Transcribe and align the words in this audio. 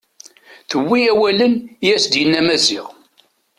Tewwi 0.69 0.99
awalen 1.11 1.53
i 1.87 1.89
as-d-yenna 1.95 2.41
Maziɣ. 2.47 2.87